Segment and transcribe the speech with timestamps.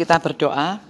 [0.00, 0.80] Kita berdoa.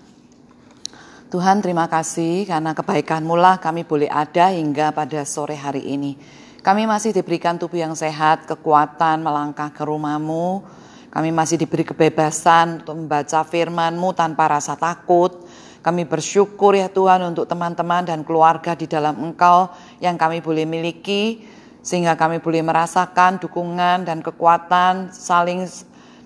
[1.34, 6.14] Tuhan terima kasih karena kebaikan-Mu lah kami boleh ada hingga pada sore hari ini.
[6.62, 10.62] Kami masih diberikan tubuh yang sehat, kekuatan melangkah ke rumah-Mu.
[11.10, 15.42] Kami masih diberi kebebasan untuk membaca firman-Mu tanpa rasa takut.
[15.82, 21.42] Kami bersyukur ya Tuhan untuk teman-teman dan keluarga di dalam Engkau yang kami boleh miliki
[21.82, 25.66] sehingga kami boleh merasakan dukungan dan kekuatan saling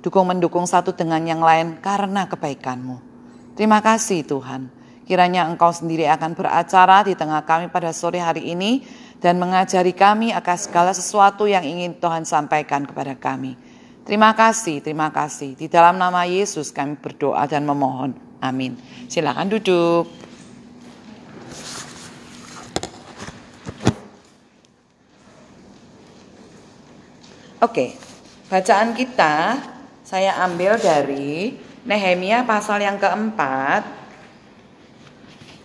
[0.05, 3.01] dukung mendukung satu dengan yang lain karena kebaikan-Mu.
[3.57, 4.69] Terima kasih Tuhan.
[5.09, 8.85] Kiranya Engkau sendiri akan beracara di tengah kami pada sore hari ini
[9.25, 13.57] dan mengajari kami akan segala sesuatu yang ingin Tuhan sampaikan kepada kami.
[14.05, 15.57] Terima kasih, terima kasih.
[15.57, 18.13] Di dalam nama Yesus kami berdoa dan memohon.
[18.45, 18.77] Amin.
[19.09, 20.05] Silakan duduk.
[27.65, 27.97] Oke,
[28.53, 29.57] bacaan kita
[30.05, 31.57] saya ambil dari
[31.89, 33.89] Nehemia pasal yang keempat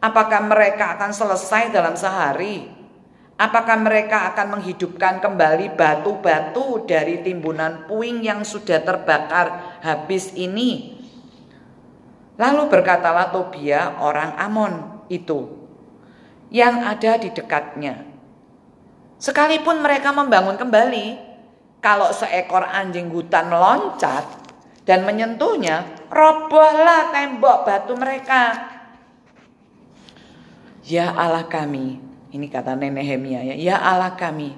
[0.03, 2.67] Apakah mereka akan selesai dalam sehari?
[3.37, 10.97] Apakah mereka akan menghidupkan kembali batu-batu dari timbunan puing yang sudah terbakar habis ini?
[12.37, 14.73] Lalu berkatalah Tobia orang Amon
[15.09, 15.66] itu,
[16.53, 18.03] yang ada di dekatnya.
[19.17, 21.17] Sekalipun mereka membangun kembali,
[21.81, 24.23] kalau seekor anjing hutan meloncat
[24.85, 28.73] dan menyentuhnya, robohlah tembok batu mereka.
[30.87, 31.99] Ya Allah kami,
[32.31, 34.55] ini kata Nehemia ya, ya Allah kami,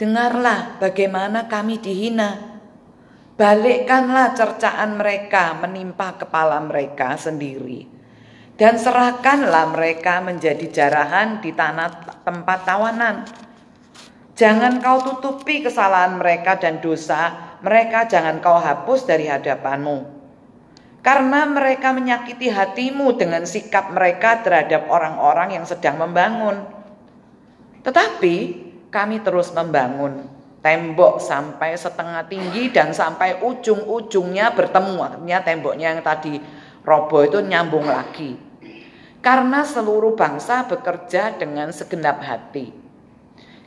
[0.00, 2.50] dengarlah bagaimana kami dihina.
[3.32, 8.01] Balikkanlah cercaan mereka menimpa kepala mereka sendiri
[8.62, 13.26] dan serahkanlah mereka menjadi jarahan di tanah tempat tawanan.
[14.38, 20.06] Jangan kau tutupi kesalahan mereka dan dosa mereka, jangan kau hapus dari hadapanmu.
[21.02, 26.62] Karena mereka menyakiti hatimu dengan sikap mereka terhadap orang-orang yang sedang membangun.
[27.82, 28.36] Tetapi
[28.94, 30.22] kami terus membangun
[30.62, 35.02] tembok sampai setengah tinggi dan sampai ujung-ujungnya bertemu.
[35.02, 36.38] Artinya temboknya yang tadi
[36.86, 38.51] roboh itu nyambung lagi.
[39.22, 42.74] Karena seluruh bangsa bekerja dengan segenap hati.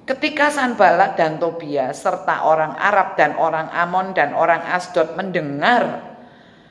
[0.05, 6.13] Ketika Sanbalat dan Tobia serta orang Arab dan orang Amon dan orang Asdod mendengar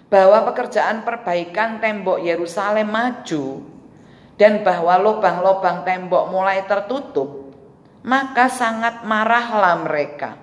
[0.06, 3.66] bahwa pekerjaan perbaikan tembok Yerusalem maju
[4.38, 7.50] dan bahwa lubang-lubang tembok mulai tertutup,
[8.04, 10.38] maka sangat marahlah mereka.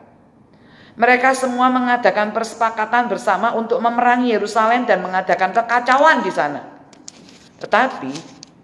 [1.00, 6.81] Mereka semua mengadakan persepakatan bersama untuk memerangi Yerusalem dan mengadakan kekacauan di sana.
[7.62, 8.14] Tetapi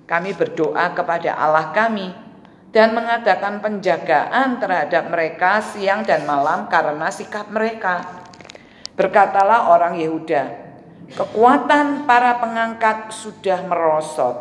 [0.09, 2.09] kami berdoa kepada Allah kami
[2.73, 8.03] dan mengadakan penjagaan terhadap mereka siang dan malam karena sikap mereka.
[8.97, 10.43] Berkatalah orang Yehuda,
[11.13, 14.35] kekuatan para pengangkat sudah merosot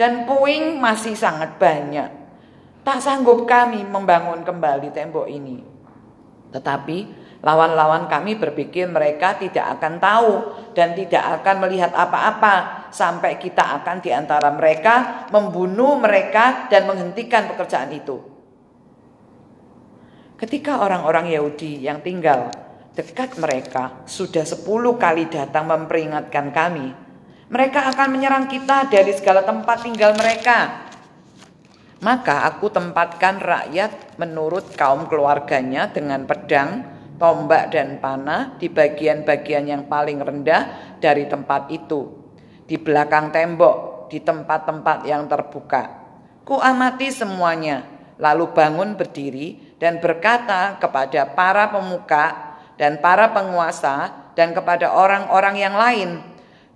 [0.00, 2.08] dan puing masih sangat banyak.
[2.80, 5.60] Tak sanggup kami membangun kembali tembok ini.
[6.48, 6.98] Tetapi
[7.40, 10.32] Lawan-lawan kami berpikir mereka tidak akan tahu
[10.76, 17.48] dan tidak akan melihat apa-apa sampai kita akan di antara mereka membunuh mereka dan menghentikan
[17.48, 18.20] pekerjaan itu.
[20.36, 22.52] Ketika orang-orang Yahudi yang tinggal
[22.92, 26.92] dekat mereka sudah sepuluh kali datang memperingatkan kami,
[27.48, 30.88] mereka akan menyerang kita dari segala tempat tinggal mereka.
[32.00, 39.82] Maka aku tempatkan rakyat menurut kaum keluarganya dengan pedang, tombak dan panah di bagian-bagian yang
[39.84, 42.08] paling rendah dari tempat itu,
[42.64, 46.00] di belakang tembok, di tempat-tempat yang terbuka.
[46.42, 47.84] Ku amati semuanya,
[48.16, 55.76] lalu bangun berdiri dan berkata kepada para pemuka dan para penguasa dan kepada orang-orang yang
[55.76, 56.24] lain,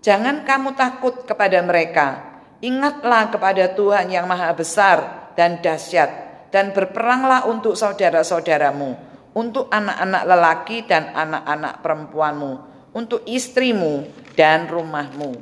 [0.05, 2.37] "Jangan kamu takut kepada mereka.
[2.61, 6.09] Ingatlah kepada Tuhan yang Maha Besar dan dahsyat,
[6.55, 12.53] dan berperanglah untuk saudara-saudaramu, untuk anak-anak lelaki dan anak-anak perempuanmu,
[12.95, 14.09] untuk istrimu
[14.39, 15.37] dan rumahmu."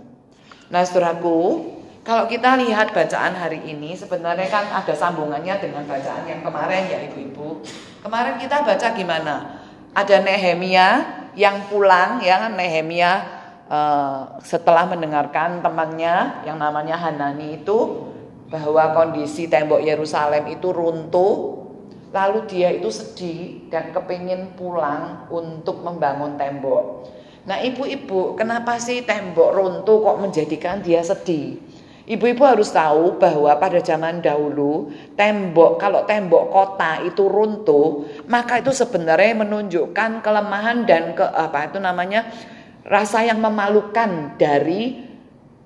[0.73, 1.69] Nah, saudaraku,
[2.03, 6.99] kalau kita lihat bacaan hari ini sebenarnya kan ada sambungannya dengan bacaan yang kemarin ya
[7.07, 7.63] ibu-ibu.
[8.03, 9.35] Kemarin kita baca gimana?
[9.95, 10.89] Ada Nehemia
[11.39, 13.23] yang pulang ya Nehemia
[13.71, 18.11] uh, setelah mendengarkan temannya yang namanya Hanani itu
[18.51, 21.62] bahwa kondisi tembok Yerusalem itu runtuh
[22.13, 27.09] Lalu dia itu sedih dan kepingin pulang untuk membangun tembok.
[27.49, 31.59] Nah ibu-ibu kenapa sih tembok runtuh kok menjadikan dia sedih?
[32.03, 38.75] Ibu-ibu harus tahu bahwa pada zaman dahulu tembok kalau tembok kota itu runtuh maka itu
[38.75, 42.27] sebenarnya menunjukkan kelemahan dan ke apa itu namanya
[42.83, 44.99] rasa yang memalukan dari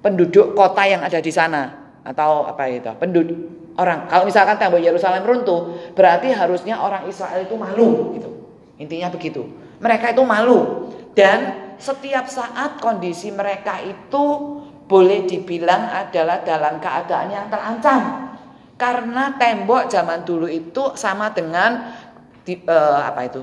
[0.05, 1.73] penduduk kota yang ada di sana
[2.05, 7.55] atau apa itu penduduk orang kalau misalkan tembok Yerusalem runtuh berarti harusnya orang Israel itu
[7.57, 8.31] malu gitu
[8.77, 9.45] intinya begitu
[9.81, 14.25] mereka itu malu dan setiap saat kondisi mereka itu
[14.87, 18.01] boleh dibilang adalah dalam keadaan yang terancam.
[18.77, 21.97] Karena tembok zaman dulu itu sama dengan
[22.45, 23.43] di, uh, apa itu?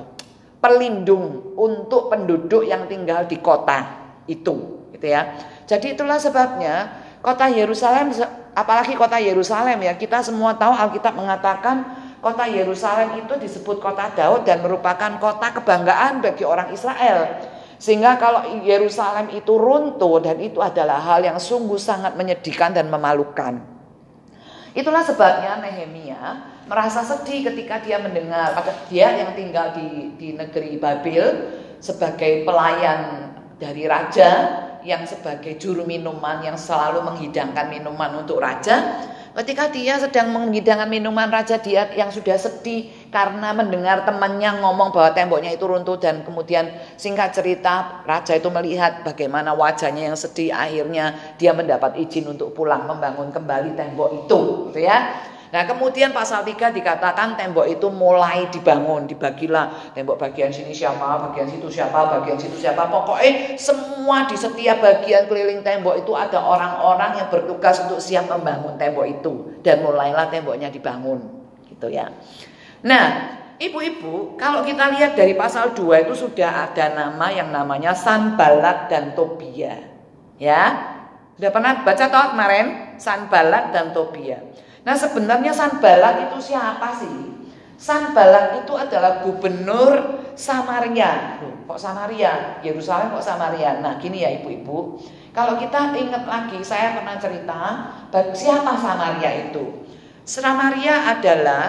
[0.64, 3.84] pelindung untuk penduduk yang tinggal di kota
[4.32, 5.36] itu, gitu ya.
[5.68, 8.12] Jadi itulah sebabnya kota Yerusalem
[8.52, 11.88] apalagi kota Yerusalem ya, kita semua tahu Alkitab mengatakan
[12.20, 17.48] kota Yerusalem itu disebut kota Daud dan merupakan kota kebanggaan bagi orang Israel.
[17.80, 23.60] Sehingga kalau Yerusalem itu runtuh dan itu adalah hal yang sungguh sangat menyedihkan dan memalukan.
[24.72, 30.80] Itulah sebabnya Nehemia merasa sedih ketika dia mendengar pada dia yang tinggal di, di negeri
[30.80, 31.24] Babil
[31.84, 34.32] sebagai pelayan dari raja
[34.84, 39.04] yang sebagai juru minuman yang selalu menghidangkan minuman untuk raja
[39.34, 45.10] Ketika dia sedang menghidangkan minuman raja dia yang sudah sedih karena mendengar temannya ngomong bahwa
[45.10, 46.70] temboknya itu runtuh dan kemudian
[47.02, 52.86] singkat cerita raja itu melihat bagaimana wajahnya yang sedih akhirnya dia mendapat izin untuk pulang
[52.86, 55.18] membangun kembali tembok itu gitu ya.
[55.54, 61.46] Nah kemudian pasal 3 dikatakan tembok itu mulai dibangun, dibagilah tembok bagian sini siapa, bagian
[61.46, 62.90] situ siapa, bagian situ siapa.
[62.90, 68.82] Pokoknya semua di setiap bagian keliling tembok itu ada orang-orang yang bertugas untuk siap membangun
[68.82, 69.62] tembok itu.
[69.62, 71.22] Dan mulailah temboknya dibangun
[71.70, 72.10] gitu ya.
[72.82, 78.90] Nah Ibu-ibu, kalau kita lihat dari pasal 2 itu sudah ada nama yang namanya Sanbalat
[78.90, 79.78] dan Tobia.
[80.42, 80.90] Ya.
[81.38, 84.42] Sudah pernah baca toh kemarin Sanbalat dan Tobia.
[84.84, 87.32] Nah sebenarnya Sanballat itu siapa sih?
[87.80, 91.40] Sanballat itu adalah gubernur Samaria.
[91.40, 92.60] kok Samaria?
[92.60, 93.80] Yerusalem kok Samaria?
[93.80, 95.00] Nah gini ya ibu-ibu.
[95.34, 97.62] Kalau kita ingat lagi, saya pernah cerita
[98.38, 99.88] siapa Samaria itu.
[100.24, 101.64] Samaria adalah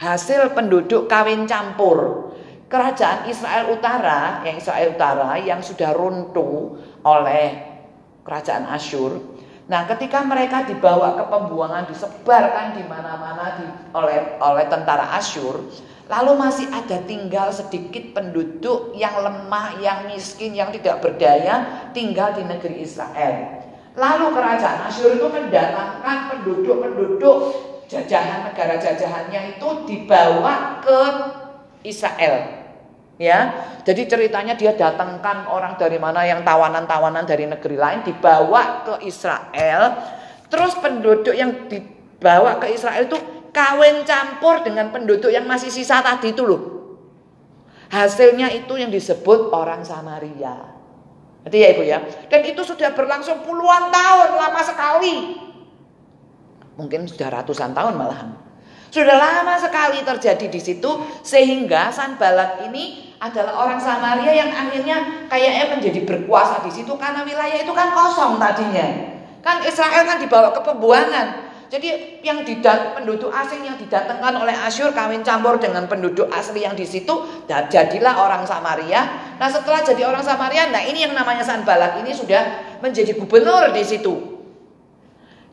[0.00, 2.32] hasil penduduk kawin campur.
[2.66, 6.74] Kerajaan Israel Utara, yang Israel Utara yang sudah runtuh
[7.06, 7.74] oleh
[8.26, 9.33] kerajaan Asyur
[9.64, 13.64] Nah, ketika mereka dibawa ke pembuangan, disebarkan di mana-mana di,
[13.96, 15.56] oleh oleh tentara Asyur,
[16.04, 22.44] lalu masih ada tinggal sedikit penduduk yang lemah, yang miskin, yang tidak berdaya tinggal di
[22.44, 23.64] negeri Israel.
[23.96, 27.36] Lalu kerajaan Asyur itu mendatangkan penduduk-penduduk
[27.88, 31.00] jajahan negara jajahannya itu dibawa ke
[31.88, 32.63] Israel.
[33.14, 33.54] Ya,
[33.86, 40.02] jadi ceritanya dia datangkan orang dari mana yang tawanan-tawanan dari negeri lain dibawa ke Israel.
[40.50, 43.14] Terus penduduk yang dibawa ke Israel itu
[43.54, 46.62] kawin campur dengan penduduk yang masih sisa tadi itu loh.
[47.94, 50.74] Hasilnya itu yang disebut orang Samaria.
[51.46, 51.98] Jadi ya Ibu ya.
[52.26, 55.38] Dan itu sudah berlangsung puluhan tahun lama sekali.
[56.74, 58.34] Mungkin sudah ratusan tahun malahan.
[58.94, 60.86] Sudah lama sekali terjadi di situ
[61.26, 67.58] sehingga Sanbalat ini adalah orang Samaria yang akhirnya kayaknya menjadi berkuasa di situ karena wilayah
[67.58, 68.86] itu kan kosong tadinya.
[69.42, 71.26] Kan Israel kan dibawa ke pembuangan.
[71.74, 76.78] Jadi yang didat penduduk asing yang didatangkan oleh Asyur kawin campur dengan penduduk asli yang
[76.78, 79.34] di situ dan jadilah orang Samaria.
[79.42, 83.82] Nah setelah jadi orang Samaria, nah ini yang namanya Sanbalat ini sudah menjadi gubernur di
[83.82, 84.14] situ.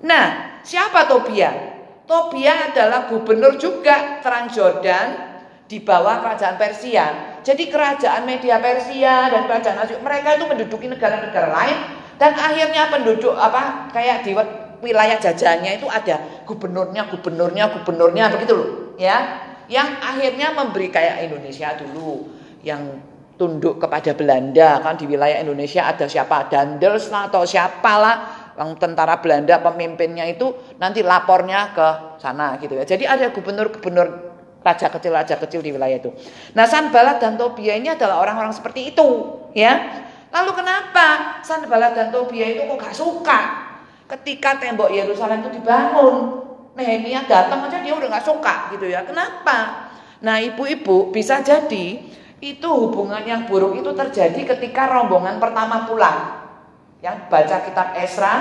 [0.05, 1.70] Nah siapa Tobia?
[2.11, 5.31] Tobia adalah gubernur juga Transjordan
[5.63, 7.39] di bawah kerajaan Persia.
[7.39, 11.77] Jadi kerajaan Media Persia dan kerajaan Asyur mereka itu menduduki negara-negara lain
[12.19, 14.35] dan akhirnya penduduk apa kayak di
[14.83, 18.69] wilayah jajahannya itu ada gubernurnya, gubernurnya, gubernurnya begitu loh.
[18.99, 22.27] ya, yang akhirnya memberi kayak Indonesia dulu
[22.59, 22.99] yang
[23.39, 28.40] tunduk kepada Belanda kan di wilayah Indonesia ada siapa Dandels atau siapalah
[28.77, 31.87] tentara Belanda pemimpinnya itu nanti lapornya ke
[32.21, 32.83] sana gitu ya.
[32.85, 36.13] Jadi ada gubernur-gubernur raja kecil raja kecil di wilayah itu.
[36.53, 39.09] Nah, Sanballat dan Tobia ini adalah orang-orang seperti itu,
[39.57, 40.05] ya.
[40.31, 43.39] Lalu kenapa Sanballat dan Tobia itu kok gak suka
[44.17, 46.45] ketika tembok Yerusalem itu dibangun?
[46.71, 49.03] Nehemia datang aja dia udah gak suka gitu ya.
[49.03, 49.91] Kenapa?
[50.21, 51.99] Nah, ibu-ibu bisa jadi
[52.41, 56.40] itu hubungan yang buruk itu terjadi ketika rombongan pertama pulang.
[57.01, 58.33] Yang baca kitab Esra,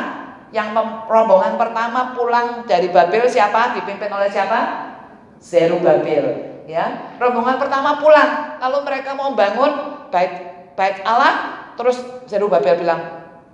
[0.52, 0.76] yang
[1.08, 3.72] rombongan pertama pulang dari Babel siapa?
[3.72, 4.92] Dipimpin oleh siapa?
[5.40, 7.16] Zerubabel, ya.
[7.16, 13.00] Rombongan pertama pulang, lalu mereka mau bangun bait bait Allah, terus Zerubabel bilang,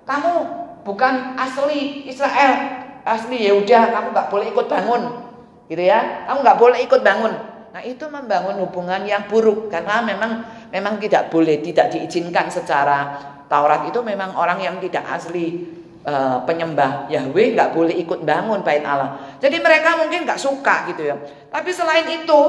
[0.02, 0.32] "Kamu
[0.82, 5.02] bukan asli Israel, asli Yehuda, kamu nggak boleh ikut bangun."
[5.70, 6.26] Gitu ya.
[6.26, 7.34] Kamu nggak boleh ikut bangun.
[7.70, 10.42] Nah, itu membangun hubungan yang buruk karena memang
[10.74, 15.66] memang tidak boleh, tidak diizinkan secara Taurat itu memang orang yang tidak asli
[16.06, 19.38] uh, penyembah Yahweh nggak boleh ikut bangun bait Allah.
[19.42, 21.16] Jadi mereka mungkin nggak suka gitu ya.
[21.50, 22.40] Tapi selain itu,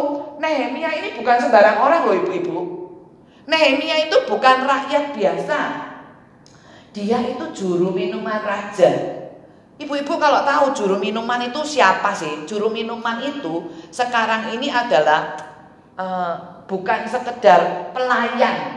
[0.42, 2.58] Nehemia ini bukan sembarang orang loh ibu-ibu.
[3.50, 5.60] Nehemia itu bukan rakyat biasa.
[6.94, 8.90] Dia itu juru minuman raja.
[9.78, 12.50] Ibu-ibu kalau tahu juru minuman itu siapa sih?
[12.50, 15.38] Juru minuman itu sekarang ini adalah
[15.94, 18.77] uh, bukan sekedar pelayan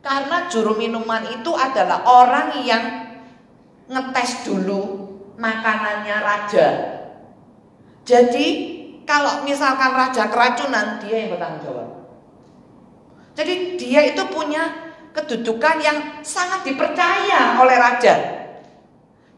[0.00, 2.84] karena juru minuman itu adalah orang yang
[3.88, 6.68] ngetes dulu makanannya raja.
[8.08, 8.46] Jadi
[9.04, 11.88] kalau misalkan raja keracunan, dia yang bertanggung jawab.
[13.34, 18.14] Jadi dia itu punya kedudukan yang sangat dipercaya oleh raja.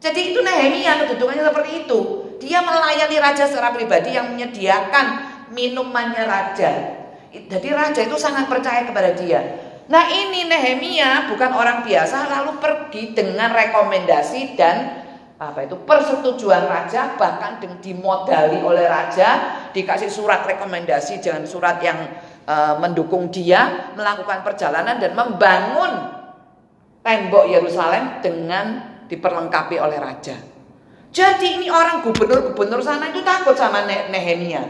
[0.02, 1.98] Jadi itu Nehemia kedudukannya seperti itu.
[2.42, 5.06] Dia melayani raja secara pribadi yang menyediakan
[5.54, 6.72] minumannya raja.
[7.32, 9.40] Jadi raja itu sangat percaya kepada dia.
[9.92, 15.04] Nah ini Nehemia bukan orang biasa lalu pergi dengan rekomendasi dan
[15.36, 21.98] apa itu persetujuan raja bahkan dimodali oleh raja dikasih surat rekomendasi dengan surat yang
[22.46, 25.92] e, mendukung dia melakukan perjalanan dan membangun
[27.04, 28.64] tembok Yerusalem dengan
[29.10, 30.38] diperlengkapi oleh raja.
[31.12, 34.62] Jadi ini orang gubernur-gubernur sana itu takut sama Nehemia.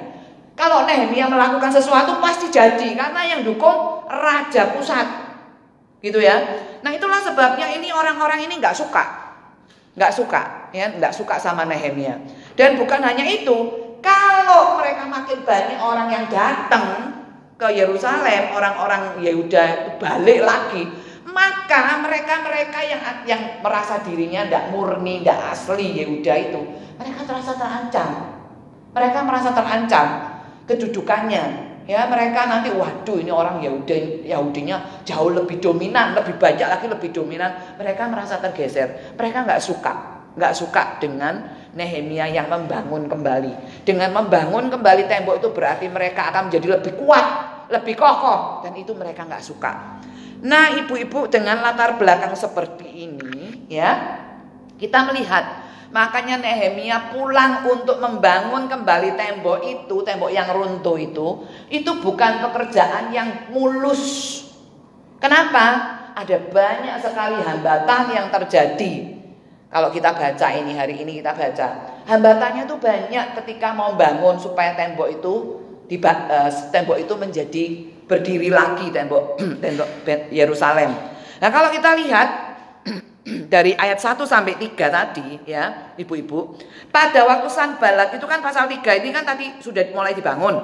[0.59, 5.07] Kalau Nehemia melakukan sesuatu pasti jadi karena yang dukung raja pusat.
[6.03, 6.35] Gitu ya.
[6.83, 9.05] Nah, itulah sebabnya ini orang-orang ini nggak suka.
[9.93, 12.17] nggak suka, ya, nggak suka sama Nehemia.
[12.57, 13.57] Dan bukan hanya itu,
[14.01, 17.13] kalau mereka makin banyak orang yang datang
[17.61, 20.89] ke Yerusalem, orang-orang Yehuda balik lagi,
[21.29, 26.61] maka mereka-mereka yang yang merasa dirinya tidak murni, tidak asli Yehuda itu,
[26.97, 28.11] mereka terasa terancam.
[28.93, 30.07] Mereka merasa terancam
[30.69, 36.89] kedudukannya, Ya mereka nanti waduh ini orang Yahudi Yahudinya jauh lebih dominan, lebih banyak lagi
[36.89, 37.77] lebih dominan.
[37.77, 39.13] Mereka merasa tergeser.
[39.13, 43.85] Mereka nggak suka, nggak suka dengan Nehemia yang membangun kembali.
[43.85, 47.27] Dengan membangun kembali tembok itu berarti mereka akan menjadi lebih kuat,
[47.69, 50.01] lebih kokoh dan itu mereka nggak suka.
[50.49, 54.17] Nah ibu-ibu dengan latar belakang seperti ini ya
[54.81, 55.45] kita melihat
[55.93, 63.13] Makanya Nehemia pulang untuk membangun kembali tembok itu, tembok yang runtuh itu, itu bukan pekerjaan
[63.13, 64.41] yang mulus.
[65.21, 66.01] Kenapa?
[66.17, 69.21] Ada banyak sekali hambatan yang terjadi.
[69.69, 71.69] Kalau kita baca ini hari ini kita baca,
[72.09, 75.33] hambatannya tuh banyak ketika mau bangun supaya tembok itu
[75.89, 77.65] uh, tembok itu menjadi
[78.09, 79.89] berdiri lagi tembok tembok
[80.33, 80.93] Yerusalem.
[81.41, 82.52] Nah, kalau kita lihat
[83.53, 86.59] dari ayat 1 sampai 3 tadi ya, Ibu-ibu.
[86.91, 90.59] Pada waktu Sanbalat itu kan pasal 3 ini kan tadi sudah mulai dibangun.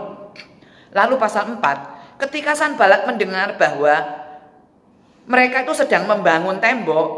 [0.91, 3.95] Lalu pasal 4, ketika Sanbalat mendengar bahwa
[5.29, 7.09] mereka itu sedang membangun tembok,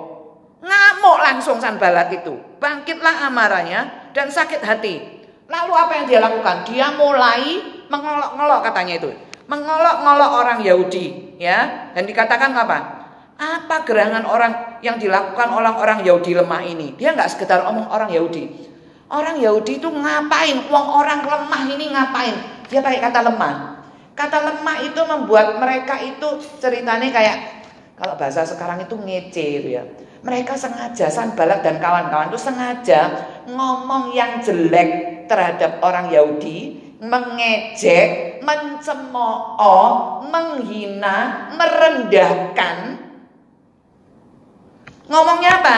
[0.61, 2.35] ngamuk langsung Sanbalat itu.
[2.61, 5.25] Bangkitlah amarahnya dan sakit hati.
[5.51, 6.57] Lalu apa yang dia lakukan?
[6.69, 9.11] Dia mulai mengolok-ngolok katanya itu.
[9.51, 11.91] Mengolok-ngolok orang Yahudi, ya.
[11.91, 13.00] Dan dikatakan apa?
[13.41, 16.93] Apa gerangan orang yang dilakukan orang-orang Yahudi lemah ini?
[17.01, 18.69] Dia nggak sekedar omong orang Yahudi.
[19.09, 20.69] Orang Yahudi itu ngapain?
[20.69, 22.37] Uang orang lemah ini ngapain?
[22.69, 23.81] Dia pakai kata lemah.
[24.13, 27.65] Kata lemah itu membuat mereka itu ceritanya kayak
[27.97, 29.89] kalau bahasa sekarang itu ngece itu ya.
[30.21, 33.01] Mereka sengaja Sanbalat dan kawan-kawan itu sengaja
[33.49, 43.01] ngomong yang jelek terhadap orang Yahudi, mengejek, mencemooh, menghina, merendahkan
[45.11, 45.77] Ngomongnya apa?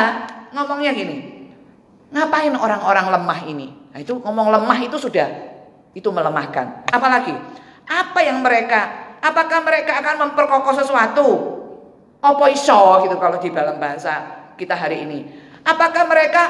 [0.53, 1.49] Ngomongnya gini.
[2.13, 3.73] Ngapain orang-orang lemah ini?
[3.93, 5.29] Nah, itu ngomong lemah itu sudah
[5.93, 6.89] Itu melemahkan.
[6.89, 7.33] Apalagi?
[7.85, 11.29] Apa yang mereka, apakah mereka akan memperkokoh sesuatu?
[12.25, 15.29] Apa iso gitu kalau di dalam bahasa kita hari ini.
[15.65, 16.43] Apakah mereka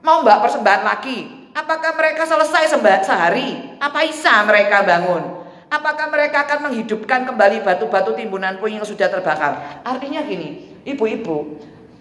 [0.00, 1.50] mau mbak persembahan lagi?
[1.52, 3.76] Apakah mereka selesai sembah sehari?
[3.82, 5.44] Apa isa mereka bangun?
[5.68, 9.82] Apakah mereka akan menghidupkan kembali batu-batu timbunan puing yang sudah terbakar?
[9.84, 11.58] Artinya gini, ibu-ibu,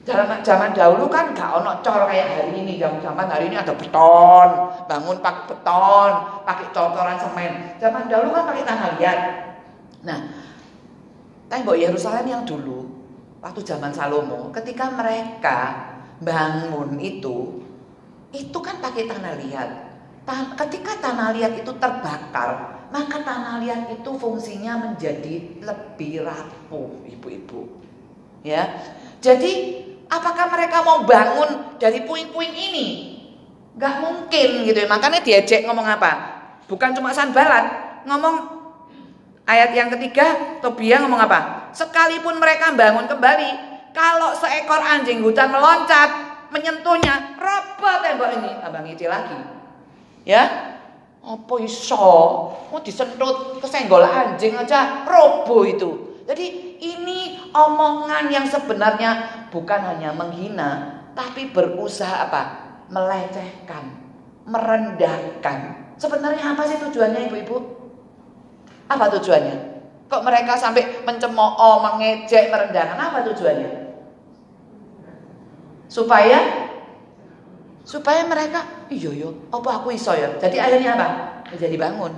[0.10, 3.78] zaman zaman dahulu kan gak ono cor kayak hari ini zaman zaman hari ini ada
[3.78, 4.50] beton
[4.89, 6.12] bangun pakai beton
[6.50, 7.51] pakai cocoran semen.
[7.78, 9.20] Zaman dahulu kan pakai tanah liat.
[10.10, 10.20] Nah
[11.46, 12.89] tembok Yerusalem yang dulu
[13.38, 15.60] waktu zaman Salomo ketika mereka
[16.25, 17.62] bangun itu
[18.34, 19.70] itu kan pakai tanah liat.
[20.58, 27.70] Ketika tanah liat itu terbakar maka tanah liat itu fungsinya menjadi lebih rapuh ibu-ibu.
[28.42, 28.82] Ya
[29.20, 29.79] jadi
[30.10, 32.88] Apakah mereka mau bangun dari puing-puing ini?
[33.78, 34.89] Gak mungkin gitu ya.
[34.89, 36.12] Makanya diajak ngomong apa?
[36.66, 37.66] Bukan cuma sanbalan,
[38.10, 38.36] ngomong
[39.46, 41.70] ayat yang ketiga, Tobia ngomong apa?
[41.74, 43.50] Sekalipun mereka bangun kembali,
[43.94, 46.10] kalau seekor anjing hutan meloncat,
[46.50, 48.51] menyentuhnya, roboh tembok ini.
[48.62, 49.38] Abang Ici lagi.
[50.25, 50.74] Ya,
[51.25, 52.10] apa iso?
[52.70, 56.09] Mau disentut kesenggol anjing aja roboh itu.
[56.30, 62.42] Jadi ini omongan yang sebenarnya bukan hanya menghina, tapi berusaha apa?
[62.94, 63.98] Melecehkan,
[64.46, 65.90] merendahkan.
[65.98, 67.58] Sebenarnya apa sih tujuannya ibu-ibu?
[68.94, 69.82] Apa tujuannya?
[70.06, 73.10] Kok mereka sampai mencemooh, mengejek, merendahkan?
[73.10, 73.90] Apa tujuannya?
[75.90, 76.70] Supaya
[77.82, 80.30] supaya mereka iya yo, apa aku iso ya?
[80.38, 81.08] Jadi akhirnya apa?
[81.50, 82.14] Menjadi bangun.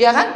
[0.00, 0.28] Ya kan?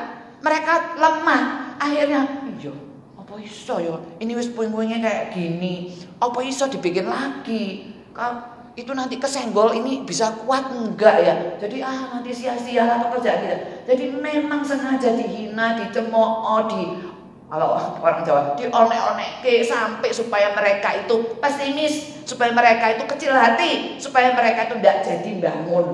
[0.44, 2.72] Mereka lemah, akhirnya iya.
[3.16, 3.96] Apa iso ya?
[4.18, 5.94] Ini wis puing-puingnya kayak gini.
[6.18, 7.94] Apa iso dibikin lagi?
[8.12, 11.34] Kalau itu nanti kesenggol ini bisa kuat enggak ya?
[11.60, 13.56] Jadi ah nanti sia-sia lah pekerjaan kita.
[13.84, 17.12] Jadi memang sengaja dihina dicemooh di
[17.52, 24.00] kalau orang Jawa dionek-onek ke sampai supaya mereka itu pesimis supaya mereka itu kecil hati
[24.00, 25.86] supaya mereka itu tidak jadi bangun.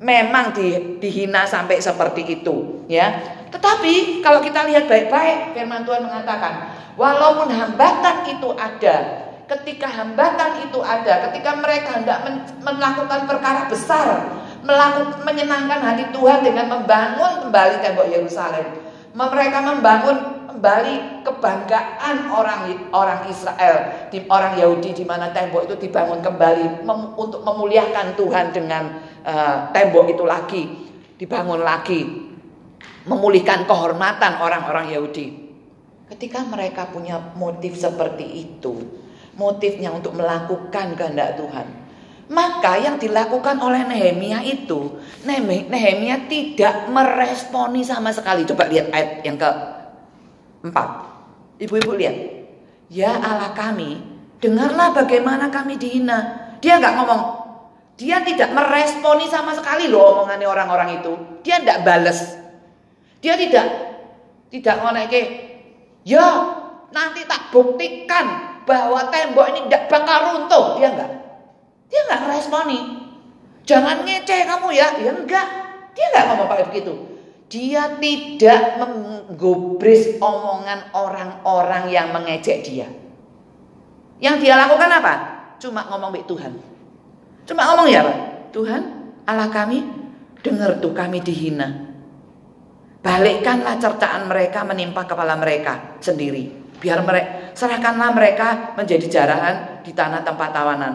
[0.00, 6.74] Memang di, dihina sampai seperti itu ya tetapi kalau kita lihat baik-baik firman Tuhan mengatakan
[6.98, 8.96] walaupun hambatan itu ada
[9.46, 12.18] ketika hambatan itu ada ketika mereka hendak
[12.58, 14.26] melakukan perkara besar
[14.66, 18.66] melakukan menyenangkan hati Tuhan dengan membangun kembali tembok Yerusalem
[19.14, 20.18] mereka membangun
[20.50, 27.00] kembali kebanggaan orang orang Israel di orang Yahudi di mana tembok itu dibangun kembali mem,
[27.14, 30.64] untuk memuliakan Tuhan dengan uh, tembok itu lagi
[31.20, 32.23] dibangun lagi
[33.04, 35.44] memulihkan kehormatan orang-orang Yahudi.
[36.08, 38.76] Ketika mereka punya motif seperti itu,
[39.36, 41.66] motifnya untuk melakukan kehendak Tuhan,
[42.28, 48.48] maka yang dilakukan oleh Nehemia itu, Nehemia tidak meresponi sama sekali.
[48.48, 50.88] Coba lihat ayat yang keempat.
[51.60, 52.16] Ibu-ibu lihat.
[52.92, 54.00] Ya Allah kami,
[54.44, 56.52] dengarlah bagaimana kami dihina.
[56.60, 57.22] Dia nggak ngomong,
[57.96, 61.12] dia tidak meresponi sama sekali loh omongannya orang-orang itu.
[61.46, 62.43] Dia tidak balas.
[63.24, 63.66] Dia tidak
[64.52, 65.22] tidak ngoneke.
[66.04, 66.28] Ya,
[66.92, 70.76] nanti tak buktikan bahwa tembok ini tidak bakal runtuh.
[70.76, 71.10] Dia enggak.
[71.88, 72.78] Dia enggak meresponi.
[73.64, 74.88] Jangan ngeceh kamu ya.
[75.00, 75.46] Ya enggak.
[75.96, 76.92] Dia enggak ngomong pakai begitu.
[77.48, 82.92] Dia tidak menggubris omongan orang-orang yang mengejek dia.
[84.20, 85.14] Yang dia lakukan apa?
[85.56, 86.52] Cuma ngomong baik Tuhan.
[87.48, 88.18] Cuma ngomong ya Pak.
[88.52, 88.82] Tuhan
[89.24, 89.80] Allah kami
[90.44, 91.93] dengar tuh kami dihina.
[93.04, 96.48] Balikkanlah cercaan mereka menimpa kepala mereka sendiri.
[96.80, 100.94] Biar mereka serahkanlah mereka menjadi jarahan di tanah tempat tawanan.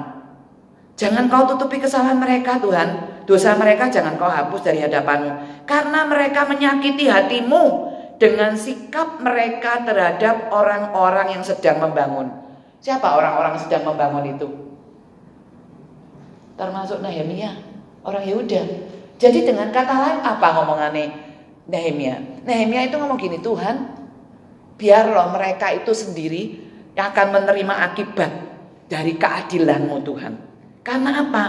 [0.97, 3.21] Jangan kau tutupi kesalahan mereka Tuhan.
[3.29, 5.63] Dosa mereka jangan kau hapus dari hadapanmu.
[5.69, 12.33] Karena mereka menyakiti hatimu dengan sikap mereka terhadap orang-orang yang sedang membangun.
[12.81, 14.49] Siapa orang-orang sedang membangun itu?
[16.57, 17.53] Termasuk Nehemia,
[18.01, 18.61] orang Yehuda.
[19.21, 21.28] Jadi dengan kata lain apa ngomongannya?
[21.69, 22.43] Nehemia.
[22.43, 23.75] Nehemia itu ngomong gini, Tuhan,
[24.75, 26.57] biarlah mereka itu sendiri
[26.97, 28.31] yang akan menerima akibat
[28.89, 30.33] dari keadilanmu Tuhan.
[30.81, 31.45] Karena apa?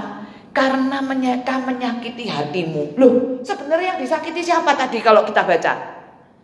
[0.52, 3.00] Karena mereka menyakiti hatimu.
[3.00, 5.72] Loh, sebenarnya yang disakiti siapa tadi kalau kita baca?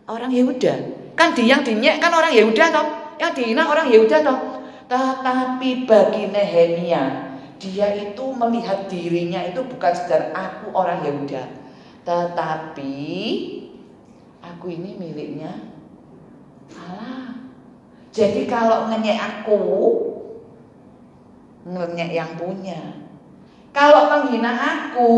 [0.07, 0.73] Orang Yehuda.
[1.13, 2.87] Kan di yang dinyek kan orang Yehuda toh.
[3.19, 4.39] Yang dihina orang Yehuda toh.
[4.87, 11.43] Tetapi bagi Nehemia, dia itu melihat dirinya itu bukan sekedar aku orang Yehuda.
[12.07, 12.95] Tetapi
[14.57, 15.53] aku ini miliknya
[16.73, 17.37] Allah.
[18.09, 19.61] Jadi kalau ngenyek aku,
[21.69, 23.05] ngenyek yang punya.
[23.69, 25.13] Kalau menghina aku,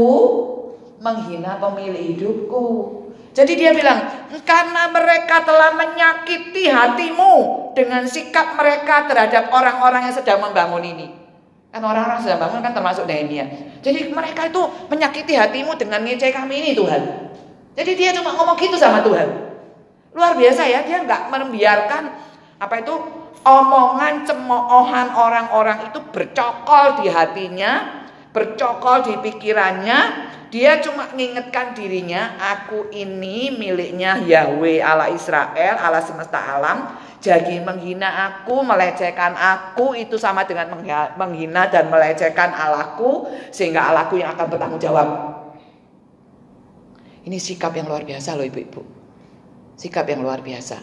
[0.99, 2.67] menghina pemilik hidupku.
[3.31, 7.33] Jadi dia bilang, karena mereka telah menyakiti hatimu
[7.71, 11.07] dengan sikap mereka terhadap orang-orang yang sedang membangun ini.
[11.71, 13.47] Kan orang-orang sedang bangun kan termasuk Nehemia.
[13.79, 14.59] Jadi mereka itu
[14.91, 17.31] menyakiti hatimu dengan ngecek kami ini Tuhan.
[17.79, 19.55] Jadi dia cuma ngomong gitu sama Tuhan.
[20.11, 22.03] Luar biasa ya, dia nggak membiarkan
[22.59, 22.91] apa itu
[23.47, 28.03] omongan cemoohan orang-orang itu bercokol di hatinya,
[28.35, 36.35] bercokol di pikirannya, dia cuma mengingatkan dirinya, aku ini miliknya Yahweh Allah Israel, Allah semesta
[36.35, 36.99] alam.
[37.23, 40.67] Jadi menghina aku, melecehkan aku itu sama dengan
[41.15, 45.38] menghina dan melecehkan Allahku sehingga Allahku yang akan bertanggung jawab.
[47.29, 48.81] Ini sikap yang luar biasa loh ibu-ibu.
[49.77, 50.81] Sikap yang luar biasa.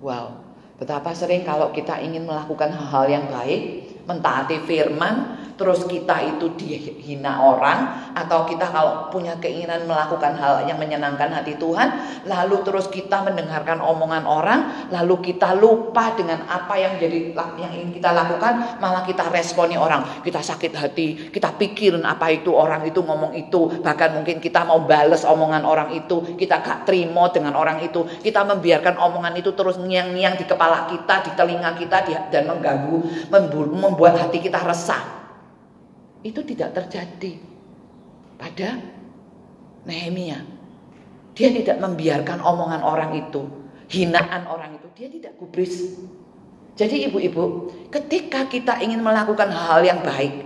[0.00, 0.40] Wow.
[0.80, 7.38] Betapa sering kalau kita ingin melakukan hal-hal yang baik, mentaati firman, terus kita itu dihina
[7.38, 11.94] orang atau kita kalau punya keinginan melakukan hal yang menyenangkan hati Tuhan
[12.26, 17.90] lalu terus kita mendengarkan omongan orang lalu kita lupa dengan apa yang jadi yang ingin
[17.94, 23.00] kita lakukan malah kita responi orang kita sakit hati kita pikirin apa itu orang itu
[23.02, 23.82] ngomong itu.
[23.82, 28.06] Bahkan mungkin kita mau bales omongan orang itu kita gak terima dengan orang itu.
[28.22, 33.28] Kita membiarkan omongan itu terus ngiang-ngiang di kepala kita di telinga kita dan mengganggu
[33.94, 35.22] membuat hati kita resah
[36.26, 37.38] itu tidak terjadi
[38.34, 38.82] pada
[39.86, 40.42] Nehemia.
[41.38, 43.46] Dia tidak membiarkan omongan orang itu,
[43.86, 45.94] hinaan orang itu, dia tidak gubris.
[46.74, 50.42] Jadi ibu-ibu, ketika kita ingin melakukan hal yang baik,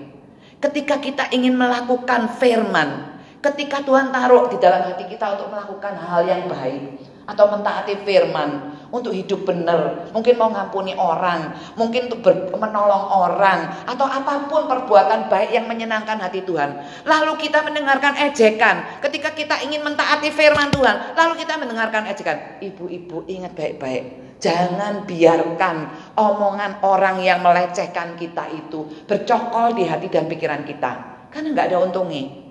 [0.60, 6.28] ketika kita ingin melakukan firman, ketika Tuhan taruh di dalam hati kita untuk melakukan hal
[6.28, 12.24] yang baik atau mentaati firman, untuk hidup benar, mungkin mau ngampuni orang, mungkin untuk
[12.56, 16.80] menolong orang, atau apa pun perbuatan baik yang menyenangkan hati Tuhan.
[17.04, 22.64] Lalu kita mendengarkan ejekan, ketika kita ingin mentaati firman Tuhan, lalu kita mendengarkan ejekan.
[22.64, 25.76] Ibu-ibu ingat baik-baik, jangan biarkan
[26.16, 30.92] omongan orang yang melecehkan kita itu bercokol di hati dan pikiran kita,
[31.28, 32.48] karena nggak ada untungnya.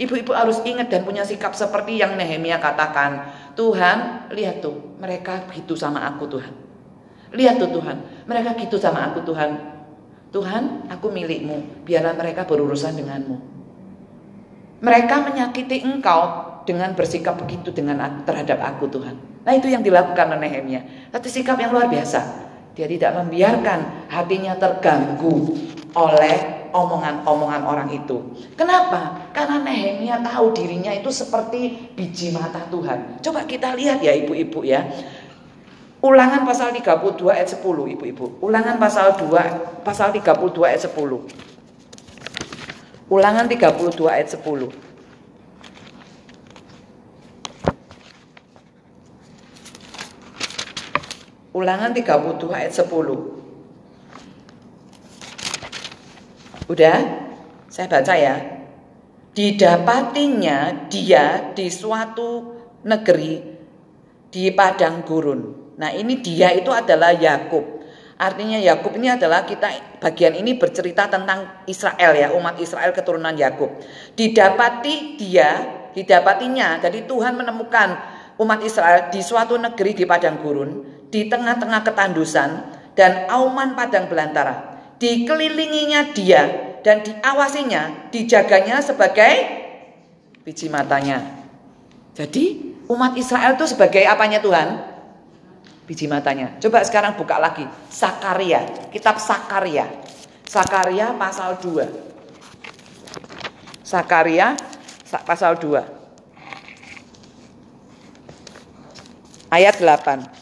[0.00, 3.20] Ibu-ibu harus ingat dan punya sikap seperti yang Nehemia katakan.
[3.54, 6.52] Tuhan, lihat tuh, mereka gitu sama aku Tuhan.
[7.30, 9.50] Lihat tuh Tuhan, mereka gitu sama aku Tuhan.
[10.30, 13.36] Tuhan, aku milikmu, biarlah mereka berurusan denganmu.
[14.80, 19.16] Mereka menyakiti engkau dengan bersikap begitu dengan terhadap aku Tuhan.
[19.44, 21.10] Nah itu yang dilakukan oleh Nehemia.
[21.10, 22.48] Satu sikap yang luar biasa.
[22.76, 25.58] Dia tidak membiarkan hatinya terganggu
[25.96, 28.16] oleh omongan-omongan orang itu.
[28.58, 29.30] Kenapa?
[29.30, 33.22] Karena Nehemia tahu dirinya itu seperti biji mata Tuhan.
[33.22, 34.86] Coba kita lihat ya ibu-ibu ya.
[36.00, 37.60] Ulangan pasal 32 ayat 10
[37.92, 38.40] ibu-ibu.
[38.40, 40.96] Ulangan pasal 2 pasal 32 ayat 10.
[43.12, 44.70] Ulangan 32 ayat 10.
[51.50, 53.39] Ulangan 32 ayat 10.
[56.70, 56.98] Udah?
[57.66, 58.36] Saya baca ya.
[59.34, 62.54] Didapatinya dia di suatu
[62.86, 63.42] negeri
[64.30, 65.74] di padang gurun.
[65.74, 67.82] Nah, ini dia itu adalah Yakub.
[68.20, 73.80] Artinya Yakub ini adalah kita bagian ini bercerita tentang Israel ya, umat Israel keturunan Yakub.
[74.14, 75.50] Didapati dia,
[75.96, 76.78] didapatinya.
[76.78, 77.88] Jadi Tuhan menemukan
[78.38, 80.70] umat Israel di suatu negeri di padang gurun,
[81.08, 82.50] di tengah-tengah ketandusan
[82.94, 84.69] dan auman padang belantara
[85.00, 89.48] dikelilinginya dia dan diawasinya, dijaganya sebagai
[90.44, 91.40] biji matanya.
[92.12, 94.68] Jadi umat Israel itu sebagai apanya Tuhan?
[95.88, 96.54] Biji matanya.
[96.62, 97.64] Coba sekarang buka lagi.
[97.88, 98.62] Sakaria,
[98.94, 99.88] kitab Sakaria.
[100.46, 101.88] Sakaria pasal 2.
[103.82, 104.54] Sakaria
[105.26, 105.82] pasal 2.
[109.50, 110.39] Ayat 8.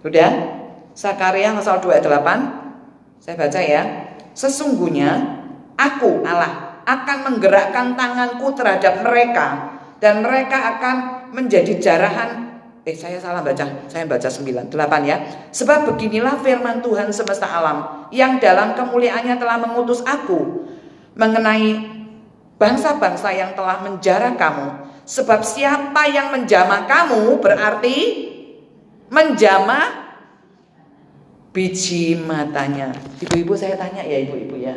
[0.00, 0.30] Sudah?
[0.96, 3.20] Sakaria pasal 2 ayat 8.
[3.20, 3.82] Saya baca ya.
[4.32, 5.10] Sesungguhnya
[5.76, 10.96] aku Allah akan menggerakkan tanganku terhadap mereka dan mereka akan
[11.36, 13.60] menjadi jarahan Eh saya salah baca,
[13.92, 15.20] saya baca 9, 8 ya.
[15.52, 20.64] Sebab beginilah firman Tuhan semesta alam yang dalam kemuliaannya telah mengutus aku
[21.12, 21.76] mengenai
[22.56, 24.88] bangsa-bangsa yang telah menjara kamu.
[25.04, 27.96] Sebab siapa yang menjamah kamu berarti
[29.10, 29.78] menjama
[31.50, 32.94] biji matanya.
[33.18, 34.74] Ibu-ibu saya tanya ya ibu-ibu ya.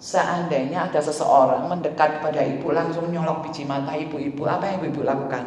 [0.00, 5.44] Seandainya ada seseorang mendekat kepada ibu langsung nyolok biji mata ibu-ibu, apa yang ibu-ibu lakukan?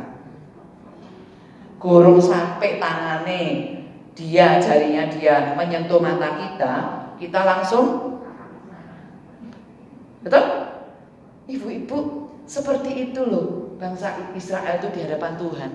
[1.82, 3.42] Gurung sampai tangannya
[4.14, 6.74] dia jarinya dia menyentuh mata kita,
[7.18, 8.12] kita langsung
[10.22, 10.46] Betul?
[11.50, 15.72] Ibu-ibu, seperti itu loh bangsa Israel itu di hadapan Tuhan.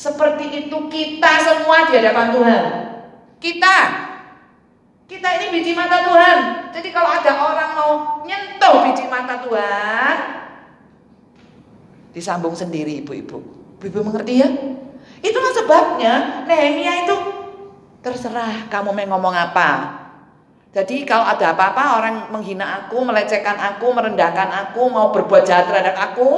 [0.00, 2.64] Seperti itu kita semua di hadapan Tuhan.
[3.36, 3.76] Kita.
[5.04, 6.38] Kita ini biji mata Tuhan.
[6.72, 7.92] Jadi kalau ada orang mau
[8.24, 10.16] nyentuh biji mata Tuhan,
[12.16, 13.44] disambung sendiri ibu-ibu.
[13.76, 14.48] Ibu-ibu mengerti ya?
[15.20, 17.16] Itulah sebabnya Nehemia itu
[18.00, 20.00] terserah kamu mau ngomong apa.
[20.72, 25.98] Jadi kalau ada apa-apa orang menghina aku, melecehkan aku, merendahkan aku, mau berbuat jahat terhadap
[25.98, 26.30] aku,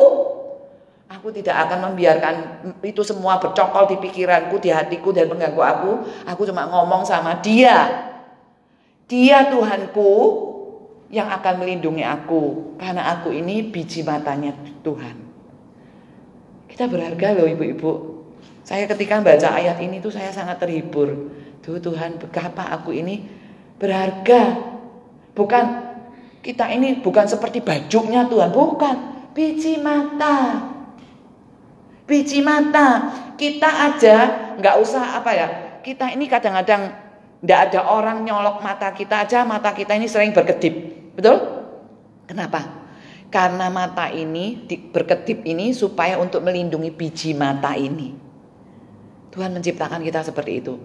[1.12, 2.34] aku tidak akan membiarkan
[2.80, 5.92] itu semua bercokol di pikiranku, di hatiku dan mengganggu aku.
[6.24, 8.08] Aku cuma ngomong sama dia.
[9.04, 10.12] Dia Tuhanku
[11.12, 15.16] yang akan melindungi aku karena aku ini biji matanya Tuhan.
[16.72, 17.92] Kita berharga loh ibu-ibu.
[18.64, 21.28] Saya ketika baca ayat ini tuh saya sangat terhibur.
[21.60, 23.28] Tuh Tuhan, betapa aku ini
[23.76, 24.72] berharga.
[25.36, 25.64] Bukan
[26.40, 28.96] kita ini bukan seperti bajunya Tuhan, bukan.
[29.36, 30.71] Biji mata.
[32.12, 33.08] Biji mata.
[33.40, 34.16] Kita aja
[34.60, 35.48] nggak usah apa ya.
[35.80, 36.92] Kita ini kadang-kadang
[37.40, 40.76] nggak ada orang nyolok mata kita aja, mata kita ini sering berkedip.
[41.16, 41.40] Betul?
[42.28, 42.84] Kenapa?
[43.32, 44.60] Karena mata ini
[44.92, 48.12] berkedip ini supaya untuk melindungi biji mata ini.
[49.32, 50.76] Tuhan menciptakan kita seperti itu.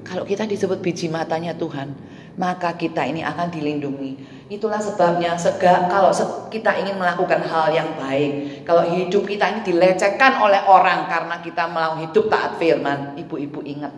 [0.00, 1.92] Kalau kita disebut biji matanya Tuhan,
[2.40, 4.39] maka kita ini akan dilindungi.
[4.50, 6.10] Itulah sebabnya sega, kalau
[6.50, 11.70] kita ingin melakukan hal yang baik, kalau hidup kita ini dilecehkan oleh orang karena kita
[11.70, 13.94] mau hidup taat firman, ibu-ibu ingat,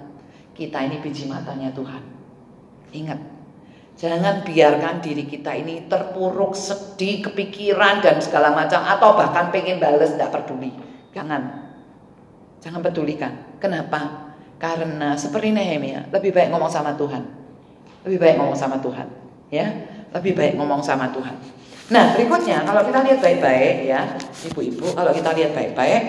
[0.53, 2.05] kita ini biji matanya Tuhan.
[2.93, 3.21] Ingat,
[3.97, 10.13] jangan biarkan diri kita ini terpuruk, sedih, kepikiran dan segala macam atau bahkan pengen bales
[10.13, 10.77] tidak peduli.
[11.17, 11.73] Jangan.
[12.61, 13.57] Jangan pedulikan.
[13.57, 14.37] Kenapa?
[14.61, 17.43] Karena seperti Nehemia, lebih baik ngomong sama Tuhan
[18.03, 19.07] lebih baik ngomong sama Tuhan,
[19.51, 19.67] ya.
[20.13, 21.35] Lebih baik ngomong sama Tuhan.
[21.93, 24.01] Nah, berikutnya kalau kita lihat baik-baik ya,
[24.49, 26.03] ibu-ibu, kalau kita lihat baik-baik,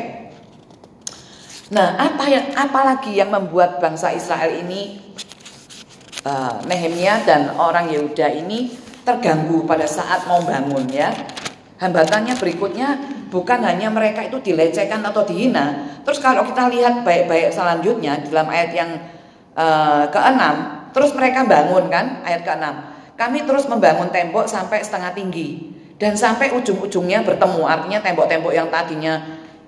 [1.74, 5.02] nah apa yang apalagi yang membuat bangsa Israel ini
[6.24, 8.72] uh, Nehemia dan orang Yehuda ini
[9.04, 11.12] terganggu pada saat mau bangun ya.
[11.84, 12.96] Hambatannya berikutnya
[13.28, 16.00] bukan hanya mereka itu dilecehkan atau dihina.
[16.08, 18.92] Terus kalau kita lihat baik-baik selanjutnya dalam ayat yang
[19.58, 22.66] uh, keenam Terus mereka bangun kan, ayat ke-6.
[23.14, 25.70] Kami terus membangun tembok sampai setengah tinggi
[26.02, 27.62] dan sampai ujung-ujungnya bertemu.
[27.62, 29.22] Artinya tembok-tembok yang tadinya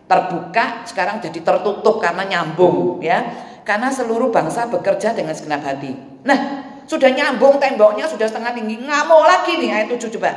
[0.06, 3.22] terbuka sekarang jadi tertutup karena nyambung ya.
[3.66, 5.98] Karena seluruh bangsa bekerja dengan segenap hati.
[6.22, 6.38] Nah,
[6.86, 8.78] sudah nyambung temboknya sudah setengah tinggi.
[8.78, 10.32] Nggak mau lagi nih ayat 7 coba.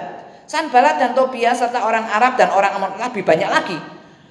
[0.49, 3.77] Sanbalat dan Tobia serta orang Arab dan orang Amon lebih banyak lagi.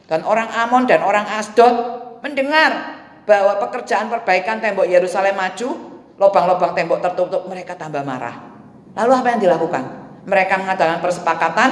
[0.10, 1.78] Dan orang Amon dan orang Asdod
[2.26, 2.98] mendengar
[3.30, 5.70] bahwa pekerjaan perbaikan tembok Yerusalem maju
[6.18, 8.47] lubang-lubang tembok tertutup, mereka tambah marah.
[8.98, 9.84] Lalu apa yang dilakukan?
[10.26, 11.70] Mereka mengadakan persepakatan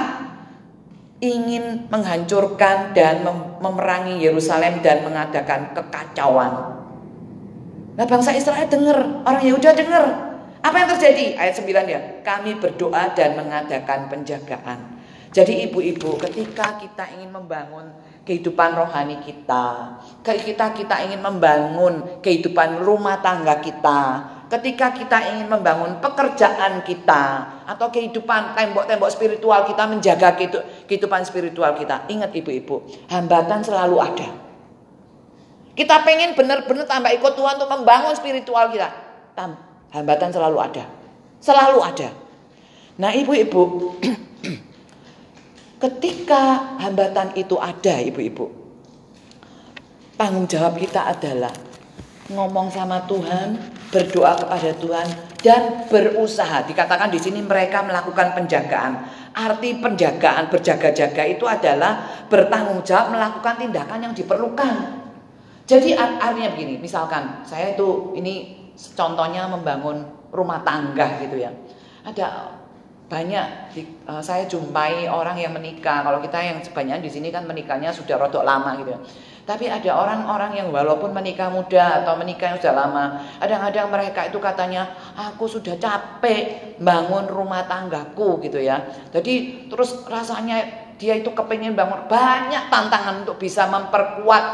[1.20, 3.26] ingin menghancurkan dan
[3.60, 6.54] memerangi Yerusalem dan mengadakan kekacauan.
[7.96, 10.04] Nah bangsa Israel dengar, orang Yehuda dengar.
[10.62, 11.38] Apa yang terjadi?
[11.38, 12.00] Ayat 9 ya.
[12.26, 14.98] Kami berdoa dan mengadakan penjagaan.
[15.36, 17.92] Jadi ibu-ibu ketika kita ingin membangun
[18.24, 24.00] kehidupan rohani kita, kita kita ingin membangun kehidupan rumah tangga kita,
[24.46, 27.24] ketika kita ingin membangun pekerjaan kita
[27.66, 30.38] atau kehidupan tembok-tembok spiritual kita menjaga
[30.86, 32.06] kehidupan spiritual kita.
[32.06, 34.30] Ingat ibu-ibu, hambatan selalu ada.
[35.76, 38.88] Kita pengen benar-benar tambah ikut Tuhan untuk membangun spiritual kita.
[39.92, 40.84] Hambatan selalu ada.
[41.44, 42.10] Selalu ada.
[42.96, 43.92] Nah ibu-ibu,
[45.84, 48.48] ketika hambatan itu ada ibu-ibu,
[50.16, 51.52] tanggung jawab kita adalah
[52.32, 55.08] ngomong sama Tuhan, berdoa kepada Tuhan
[55.42, 56.66] dan berusaha.
[56.66, 59.06] Dikatakan di sini mereka melakukan penjagaan.
[59.36, 64.74] Arti penjagaan, berjaga-jaga itu adalah bertanggung jawab melakukan tindakan yang diperlukan.
[65.66, 71.52] Jadi artinya begini, misalkan saya itu ini contohnya membangun rumah tangga gitu ya.
[72.06, 72.54] Ada
[73.06, 73.48] banyak
[74.10, 76.02] uh, saya jumpai orang yang menikah.
[76.02, 79.00] Kalau kita yang sebanyak di sini kan menikahnya sudah rodok lama gitu ya.
[79.46, 83.06] Tapi ada orang-orang yang walaupun menikah muda atau menikah yang sudah lama,
[83.38, 88.82] kadang-kadang mereka itu katanya, aku sudah capek bangun rumah tanggaku gitu ya.
[89.14, 90.66] Jadi terus rasanya
[90.98, 94.46] dia itu kepingin bangun banyak tantangan untuk bisa memperkuat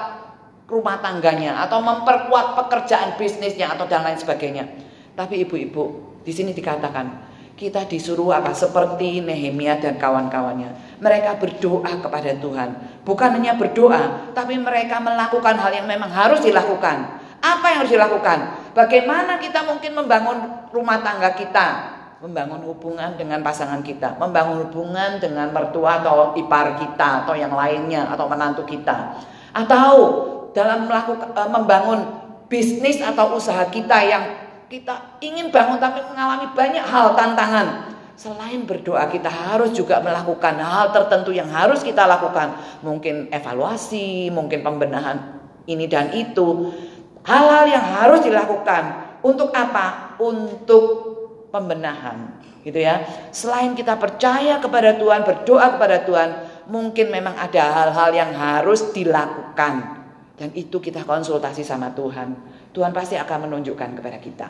[0.67, 4.67] rumah tangganya atau memperkuat pekerjaan bisnisnya atau dan lain sebagainya.
[5.15, 5.83] Tapi ibu-ibu
[6.27, 7.30] di sini dikatakan
[7.61, 10.97] kita disuruh apa seperti Nehemia dan kawan-kawannya.
[10.97, 12.69] Mereka berdoa kepada Tuhan.
[13.05, 17.21] Bukan hanya berdoa, tapi mereka melakukan hal yang memang harus dilakukan.
[17.37, 18.37] Apa yang harus dilakukan?
[18.73, 20.37] Bagaimana kita mungkin membangun
[20.73, 22.01] rumah tangga kita?
[22.21, 28.13] membangun hubungan dengan pasangan kita, membangun hubungan dengan mertua atau ipar kita atau yang lainnya
[28.13, 29.17] atau menantu kita.
[29.49, 29.89] Atau
[30.53, 31.99] dalam melakukan eh, membangun
[32.45, 34.23] bisnis atau usaha kita yang
[34.71, 37.91] kita ingin bangun tapi mengalami banyak hal tantangan.
[38.15, 42.55] Selain berdoa kita harus juga melakukan hal tertentu yang harus kita lakukan.
[42.79, 46.71] Mungkin evaluasi, mungkin pembenahan ini dan itu.
[47.27, 49.11] Hal-hal yang harus dilakukan.
[49.21, 50.15] Untuk apa?
[50.23, 50.83] Untuk
[51.51, 53.03] pembenahan gitu ya.
[53.35, 56.29] Selain kita percaya kepada Tuhan, berdoa kepada Tuhan,
[56.71, 59.99] mungkin memang ada hal-hal yang harus dilakukan.
[60.37, 62.33] Dan itu kita konsultasi sama Tuhan.
[62.71, 64.47] Tuhan pasti akan menunjukkan kepada kita.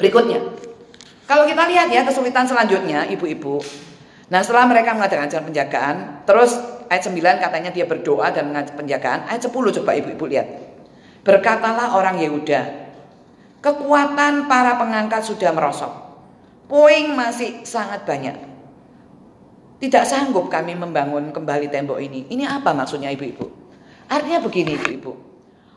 [0.00, 0.40] Berikutnya,
[1.24, 3.60] kalau kita lihat ya kesulitan selanjutnya ibu-ibu.
[4.32, 6.56] Nah setelah mereka mengadakan ajaran penjagaan, terus
[6.88, 9.28] ayat 9 katanya dia berdoa dan mengajar penjagaan.
[9.28, 10.48] Ayat 10 coba ibu-ibu lihat.
[11.24, 12.84] Berkatalah orang Yehuda,
[13.64, 15.88] Kekuatan para pengangkat sudah merosot.
[16.68, 18.36] Puing masih sangat banyak.
[19.80, 22.28] Tidak sanggup kami membangun kembali tembok ini.
[22.28, 23.48] Ini apa maksudnya ibu-ibu?
[24.12, 25.33] Artinya begini ibu-ibu.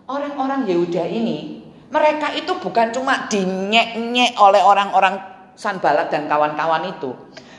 [0.08, 5.20] Orang-orang Yehuda ini, mereka itu bukan cuma dinyek-nyek oleh orang-orang
[5.58, 7.12] Sanbalat dan kawan-kawan itu.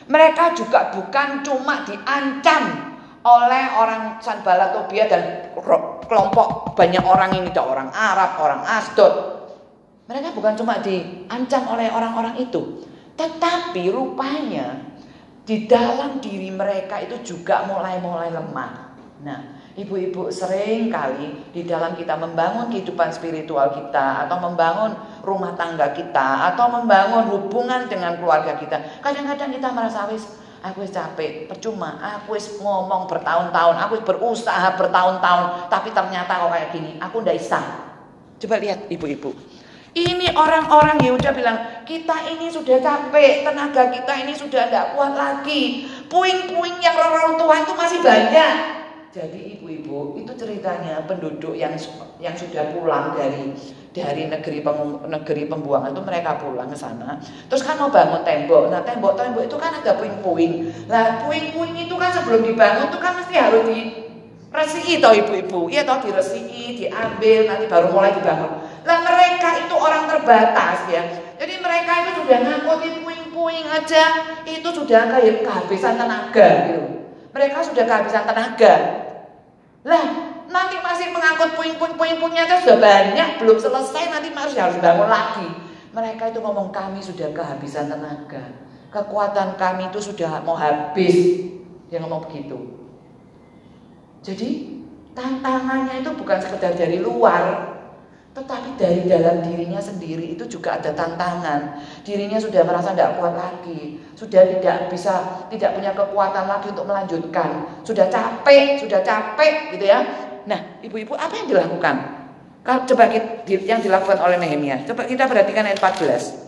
[0.08, 5.52] Mereka juga bukan cuma diancam oleh orang Sanbalat, Tobia dan
[6.08, 9.12] kelompok banyak orang ini, orang Arab, orang Asdod,
[10.08, 14.88] mereka bukan cuma diancam oleh orang-orang itu, tetapi rupanya
[15.44, 18.72] di dalam diri mereka itu juga mulai-mulai lemah.
[19.20, 25.94] Nah, ibu-ibu sering kali di dalam kita membangun kehidupan spiritual kita atau membangun rumah tangga
[25.94, 28.98] kita atau membangun hubungan dengan keluarga kita.
[28.98, 30.26] Kadang-kadang kita merasa wis
[30.58, 36.50] aku wis capek, percuma, aku wis ngomong bertahun-tahun, aku wis berusaha bertahun-tahun, tapi ternyata kok
[36.50, 37.62] kayak gini, aku ndak bisa.
[38.42, 39.30] Coba lihat ibu-ibu.
[39.94, 45.90] Ini orang-orang Yehuda bilang, kita ini sudah capek, tenaga kita ini sudah tidak kuat lagi.
[46.06, 48.77] Puing-puing yang reruntuhan itu masih banyak.
[49.08, 51.72] Jadi ibu-ibu itu ceritanya penduduk yang
[52.20, 53.56] yang sudah pulang dari
[53.88, 57.16] dari negeri peng, negeri pembuangan itu mereka pulang ke sana.
[57.48, 58.68] Terus kan mau bangun tembok.
[58.68, 60.68] Nah tembok-tembok itu kan ada puing-puing.
[60.92, 63.80] Nah puing-puing itu kan sebelum dibangun itu kan mesti harus di
[64.52, 65.72] resi toh ibu-ibu.
[65.72, 68.60] Iya toh diresiki, diambil, nanti baru mulai dibangun.
[68.84, 71.02] Lah mereka itu orang terbatas ya.
[71.40, 74.04] Jadi mereka itu sudah ngangkutin puing-puing aja,
[74.44, 76.97] itu sudah kayak kehabisan tenaga gitu.
[77.32, 78.74] Mereka sudah kehabisan tenaga.
[79.84, 80.04] Lah
[80.48, 85.48] nanti masih mengangkut puing-puing puing-puingnya aja sudah banyak, belum selesai nanti masih harus bangun lagi.
[85.92, 88.42] Mereka itu ngomong kami sudah kehabisan tenaga.
[88.88, 91.44] Kekuatan kami itu sudah mau habis.
[91.88, 92.56] Dia ngomong begitu.
[94.24, 94.80] Jadi
[95.12, 97.77] tantangannya itu bukan sekedar dari luar,
[98.38, 101.82] tetapi dari dalam dirinya sendiri itu juga ada tantangan.
[102.06, 107.82] Dirinya sudah merasa tidak kuat lagi, sudah tidak bisa, tidak punya kekuatan lagi untuk melanjutkan.
[107.82, 110.06] Sudah capek, sudah capek gitu ya.
[110.46, 112.14] Nah, ibu-ibu apa yang dilakukan?
[112.62, 113.10] Coba
[113.48, 114.86] yang dilakukan oleh Nehemia.
[114.86, 116.46] Coba kita perhatikan ayat 14.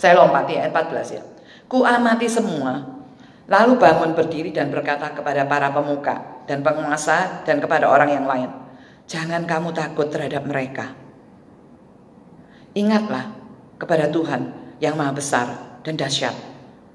[0.00, 1.20] Saya lompat ya ayat 14 ya.
[1.68, 3.04] Ku amati semua,
[3.52, 8.61] lalu bangun berdiri dan berkata kepada para pemuka dan penguasa dan kepada orang yang lain.
[9.12, 10.96] Jangan kamu takut terhadap mereka.
[12.72, 13.36] Ingatlah
[13.76, 15.46] kepada Tuhan yang maha besar
[15.84, 16.32] dan dahsyat.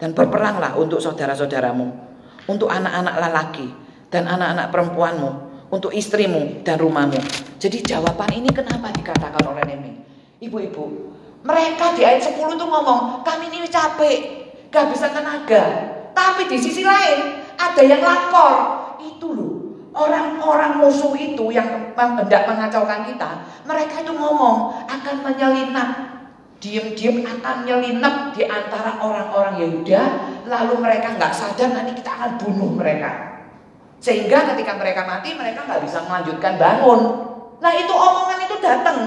[0.02, 1.94] Dan berperanglah untuk saudara-saudaramu,
[2.50, 3.70] untuk anak-anak lelaki
[4.10, 5.30] dan anak-anak perempuanmu,
[5.70, 7.22] untuk istrimu dan rumahmu.
[7.62, 9.94] Jadi jawaban ini kenapa dikatakan oleh Nemi?
[10.42, 10.86] Ibu-ibu,
[11.46, 14.18] mereka di ayat 10 itu ngomong, kami ini capek,
[14.70, 15.66] bisa tenaga.
[16.14, 18.54] Tapi di sisi lain ada yang lapor,
[19.02, 19.57] itu loh
[20.48, 25.90] Orang-orang musuh itu yang hendak mengacaukan kita, mereka itu ngomong akan menyelinap,
[26.64, 30.02] diam-diam akan menyelinap di antara orang-orang Yehuda,
[30.48, 33.44] lalu mereka nggak sadar nanti kita akan bunuh mereka.
[34.00, 37.02] Sehingga ketika mereka mati, mereka nggak bisa melanjutkan bangun.
[37.60, 38.98] Nah itu omongan itu datang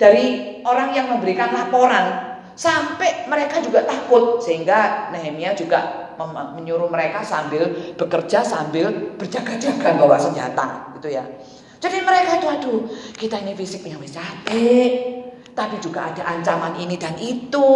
[0.00, 0.26] dari
[0.64, 8.42] orang yang memberikan laporan sampai mereka juga takut sehingga Nehemia juga menyuruh mereka sambil bekerja
[8.42, 11.22] sambil berjaga-jaga bawa senjata gitu ya.
[11.78, 12.80] Jadi mereka itu aduh,
[13.14, 14.90] kita ini fisiknya wis capek,
[15.54, 17.70] tapi juga ada ancaman ini dan itu.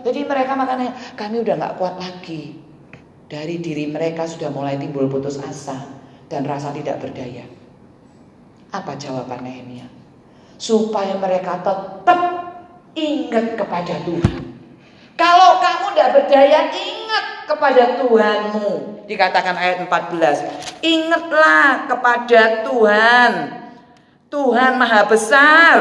[0.00, 2.56] Jadi mereka makanya kami udah nggak kuat lagi.
[3.28, 5.76] Dari diri mereka sudah mulai timbul putus asa
[6.28, 7.44] dan rasa tidak berdaya.
[8.72, 9.88] Apa jawaban Nehemia?
[10.56, 12.20] Supaya mereka tetap
[12.96, 14.42] ingat kepada Tuhan.
[15.14, 19.04] Kalau kamu tidak berdaya, ingat kepada Tuhanmu.
[19.04, 20.80] Dikatakan ayat 14.
[20.80, 23.32] Ingatlah kepada Tuhan.
[24.34, 25.78] Tuhan maha besar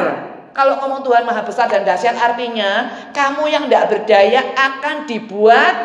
[0.53, 5.75] Kalau ngomong Tuhan maha besar dan dahsyat artinya kamu yang tidak berdaya akan dibuat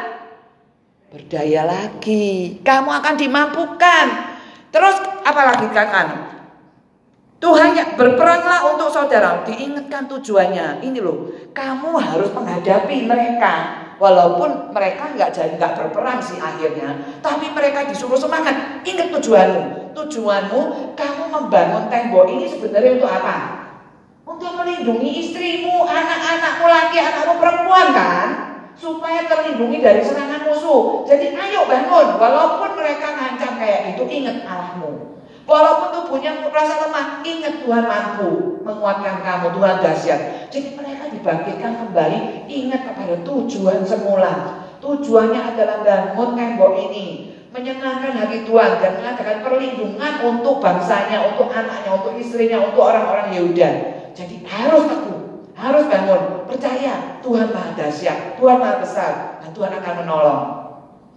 [1.09, 2.61] berdaya lagi.
[2.61, 4.07] Kamu akan dimampukan.
[4.69, 6.09] Terus apalagi kan?
[7.39, 9.41] Tuhan yang berperanglah untuk saudara.
[9.49, 10.85] Diingatkan tujuannya.
[10.85, 13.88] Ini loh, kamu harus menghadapi mereka.
[13.99, 18.87] Walaupun mereka nggak jadi nggak berperang sih akhirnya, tapi mereka disuruh semangat.
[18.87, 19.91] Ingat tujuanmu.
[19.99, 20.61] Tujuanmu,
[20.95, 23.37] kamu membangun tembok ini sebenarnya untuk apa?
[24.23, 28.29] Untuk melindungi istrimu, anak-anakmu laki, anakmu perempuan kan?
[28.79, 31.03] Supaya terlindungi dari serangan musuh.
[31.03, 35.18] Jadi ayo bangun, walaupun mereka ngancam kayak itu, ingat Allahmu.
[35.49, 40.21] Walaupun tubuhnya merasa lemah, ingat Tuhan mampu menguatkan kamu, Tuhan dahsyat.
[40.53, 44.61] Jadi mereka dibangkitkan kembali, ingat kepada tujuan semula.
[44.85, 51.97] Tujuannya adalah bangun tembok ini, menyenangkan hati Tuhan dan mengadakan perlindungan untuk bangsanya, untuk anaknya,
[51.97, 53.69] untuk istrinya, untuk orang-orang Yehuda.
[54.13, 59.95] Jadi harus teguh, harus bangun, percaya Tuhan Maha Dahsyat, Tuhan Maha Besar, dan Tuhan akan
[60.05, 60.43] menolong.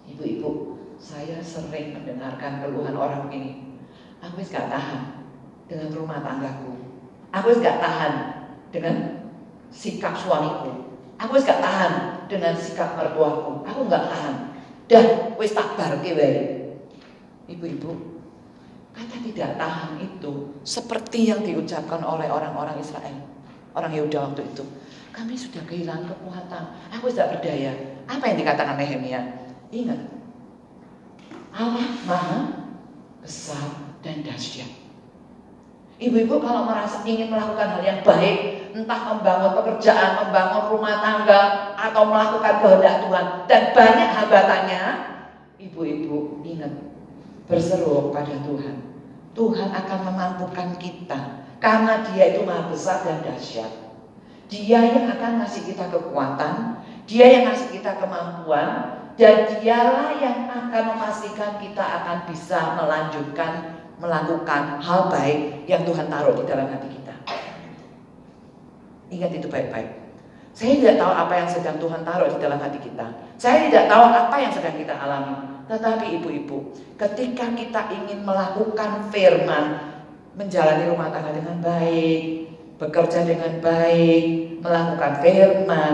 [0.07, 3.70] Ibu-ibu, saya sering mendengarkan keluhan orang begini.
[4.21, 5.01] Aku gak tahan
[5.65, 6.77] dengan rumah tanggaku.
[7.33, 8.13] Aku gak tahan
[8.69, 9.25] dengan
[9.73, 10.93] sikap suamiku.
[11.17, 13.65] Aku gak tahan dengan sikap mertuaku.
[13.65, 14.35] Aku gak tahan.
[14.85, 15.05] Dah,
[15.39, 16.11] wis tak barke
[17.47, 17.91] Ibu-ibu,
[18.95, 23.27] kata tidak tahan itu seperti yang diucapkan oleh orang-orang Israel,
[23.75, 24.63] orang Yehuda waktu itu.
[25.11, 26.63] Kami sudah kehilangan kekuatan.
[26.95, 27.75] Aku tidak berdaya.
[28.07, 29.19] Apa yang dikatakan Nehemia?
[29.71, 29.99] Ingat,
[31.51, 32.39] Allah Maha
[33.19, 34.69] besar dan dahsyat.
[36.01, 41.41] Ibu-ibu kalau merasa ingin melakukan hal yang baik, entah membangun pekerjaan, membangun rumah tangga,
[41.77, 44.83] atau melakukan kehendak Tuhan, dan banyak hambatannya,
[45.61, 46.73] ibu-ibu ingat,
[47.45, 48.75] berseru pada Tuhan.
[49.37, 53.69] Tuhan akan memampukan kita, karena dia itu maha besar dan dahsyat.
[54.49, 60.83] Dia yang akan ngasih kita kekuatan, dia yang ngasih kita kemampuan, dan dialah yang akan
[60.97, 67.15] memastikan kita akan bisa melanjutkan melakukan hal baik yang Tuhan taruh di dalam hati kita.
[69.13, 70.01] Ingat itu baik-baik.
[70.51, 73.07] Saya tidak tahu apa yang sedang Tuhan taruh di dalam hati kita.
[73.37, 75.63] Saya tidak tahu apa yang sedang kita alami.
[75.69, 79.95] Tetapi ibu-ibu, ketika kita ingin melakukan firman,
[80.35, 85.93] menjalani rumah tangga dengan baik, bekerja dengan baik, melakukan firman,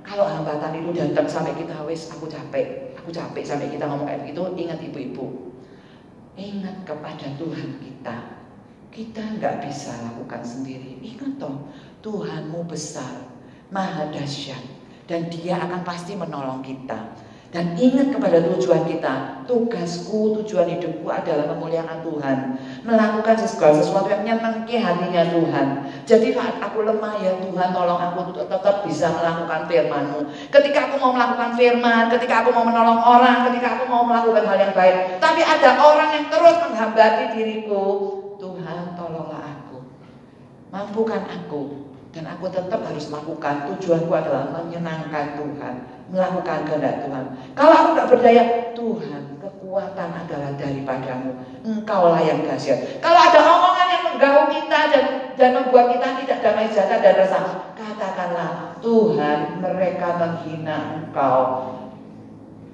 [0.00, 4.24] kalau hambatan itu datang sampai kita wis aku capek, aku capek sampai kita ngomong kayak
[4.24, 5.47] begitu, ingat ibu-ibu,
[6.38, 8.16] Ingat kepada Tuhan kita.
[8.94, 11.02] Kita nggak bisa lakukan sendiri.
[11.02, 11.66] Ingat toh,
[11.98, 13.26] Tuhanmu besar,
[13.74, 14.62] maha dahsyat,
[15.10, 17.18] dan Dia akan pasti menolong kita.
[17.48, 19.40] Dan ingat kepada tujuan kita.
[19.48, 22.36] Tugasku, tujuan hidupku adalah memuliakan Tuhan.
[22.84, 25.66] Melakukan segala sesuatu yang nyenengke hatinya Tuhan.
[26.04, 30.28] Jadi saat aku lemah ya Tuhan tolong aku untuk tetap bisa melakukan firmanmu.
[30.52, 34.58] Ketika aku mau melakukan firman, ketika aku mau menolong orang, ketika aku mau melakukan hal
[34.68, 35.16] yang baik.
[35.16, 37.84] Tapi ada orang yang terus menghambati diriku.
[38.36, 39.88] Tuhan tolonglah aku.
[40.68, 41.87] Mampukan aku.
[42.18, 43.70] Dan aku tetap harus lakukan.
[43.70, 47.24] Tujuanku adalah menyenangkan Tuhan melakukan kehendak Tuhan.
[47.52, 48.42] Kalau aku tak berdaya,
[48.72, 51.30] Tuhan, kekuatan adalah daripadamu.
[51.64, 53.00] Engkaulah yang dahsyat.
[53.04, 55.04] Kalau ada omongan yang mengganggu kita dan
[55.36, 57.44] dan membuat kita tidak damai sejahtera dan resah,
[57.76, 58.50] katakanlah,
[58.80, 61.38] Tuhan, mereka menghina Engkau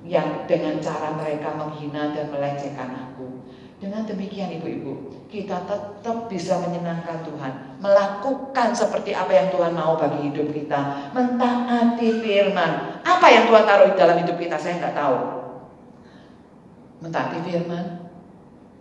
[0.05, 3.34] yang dengan cara mereka menghina dan melecehkan aku.
[3.83, 7.53] Dengan demikian ibu-ibu, kita tetap bisa menyenangkan Tuhan.
[7.83, 11.11] Melakukan seperti apa yang Tuhan mau bagi hidup kita.
[11.11, 13.03] Mentaati firman.
[13.03, 15.18] Apa yang Tuhan taruh di dalam hidup kita, saya nggak tahu.
[17.03, 17.85] Mentaati firman,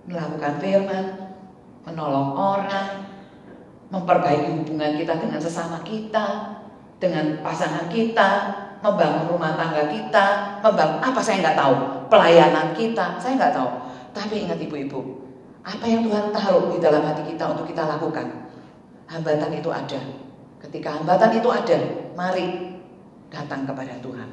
[0.07, 1.05] melakukan firman,
[1.83, 2.89] menolong orang,
[3.91, 6.25] memperbaiki hubungan kita dengan sesama kita,
[6.97, 8.29] dengan pasangan kita,
[8.79, 11.75] membangun rumah tangga kita, membangun apa saya nggak tahu,
[12.07, 13.69] pelayanan kita, saya nggak tahu.
[14.13, 15.01] Tapi ingat ibu-ibu,
[15.65, 18.45] apa yang Tuhan taruh di dalam hati kita untuk kita lakukan.
[19.09, 19.99] Hambatan itu ada.
[20.61, 21.77] Ketika hambatan itu ada,
[22.13, 22.77] mari
[23.33, 24.29] datang kepada Tuhan.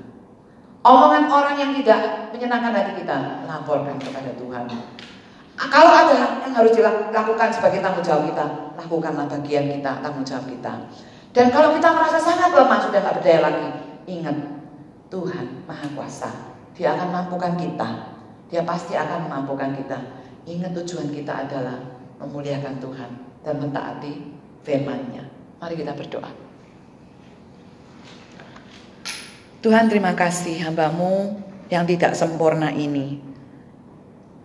[0.80, 4.64] Omongan orang yang tidak menyenangkan hati kita, laporkan kepada Tuhan.
[5.60, 8.46] Kalau ada yang harus dilakukan sebagai tanggung jawab kita,
[8.80, 10.72] lakukanlah bagian kita, tanggung jawab kita.
[11.30, 13.68] Dan kalau kita merasa sangat lemah, sudah tak berdaya lagi,
[14.08, 14.36] ingat,
[15.12, 16.30] Tuhan Maha Kuasa.
[16.74, 18.09] Dia akan mampukan kita
[18.50, 19.98] dia pasti akan memampukan kita.
[20.44, 21.78] Ingat tujuan kita adalah
[22.18, 23.10] memuliakan Tuhan
[23.46, 24.12] dan mentaati
[24.66, 25.24] firman-Nya.
[25.62, 26.30] Mari kita berdoa.
[29.60, 31.36] Tuhan terima kasih hambamu
[31.68, 33.20] yang tidak sempurna ini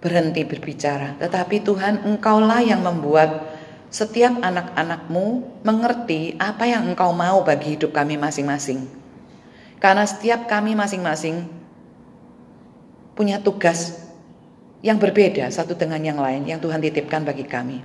[0.03, 1.17] berhenti berbicara.
[1.17, 3.57] Tetapi Tuhan engkaulah yang membuat
[3.89, 8.85] setiap anak-anakmu mengerti apa yang engkau mau bagi hidup kami masing-masing.
[9.79, 11.47] Karena setiap kami masing-masing
[13.15, 14.05] punya tugas
[14.85, 17.81] yang berbeda satu dengan yang lain yang Tuhan titipkan bagi kami.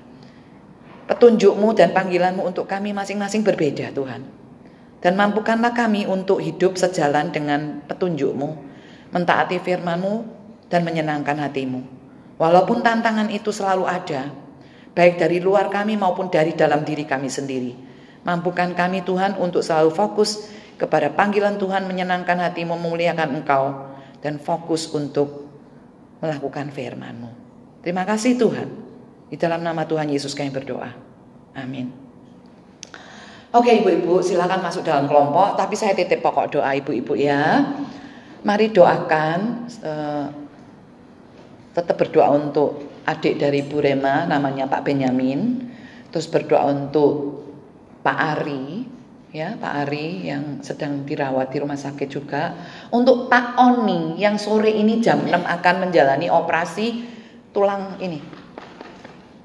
[1.08, 4.22] Petunjukmu dan panggilanmu untuk kami masing-masing berbeda Tuhan.
[5.00, 8.48] Dan mampukanlah kami untuk hidup sejalan dengan petunjukmu,
[9.16, 10.14] mentaati firmanmu
[10.68, 11.80] dan menyenangkan hatimu.
[12.36, 14.28] Walaupun tantangan itu selalu ada,
[14.92, 17.72] baik dari luar kami maupun dari dalam diri kami sendiri.
[18.28, 23.89] Mampukan kami Tuhan untuk selalu fokus kepada panggilan Tuhan menyenangkan hatimu, memuliakan Engkau,
[24.20, 25.48] dan fokus untuk
[26.20, 27.30] melakukan firman-Mu.
[27.80, 28.68] Terima kasih Tuhan.
[29.32, 30.92] Di dalam nama Tuhan Yesus kami berdoa.
[31.56, 31.90] Amin.
[33.50, 37.74] Oke ibu-ibu silakan masuk dalam kelompok Tapi saya titip pokok doa ibu-ibu ya
[38.46, 40.26] Mari doakan uh,
[41.74, 45.66] Tetap berdoa untuk adik dari Bu Rema namanya Pak Benyamin
[46.10, 47.42] terus berdoa untuk
[48.02, 48.84] Pak Ari
[49.30, 52.54] ya Pak Ari yang sedang dirawat di rumah sakit juga
[52.90, 57.06] untuk Pak Oni yang sore ini jam 6 akan menjalani operasi
[57.54, 58.18] tulang ini